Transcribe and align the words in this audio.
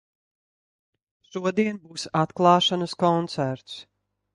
Šodien 1.29 1.79
būs 1.85 2.09
atklāšanas 2.25 3.01
koncerts. 3.07 3.83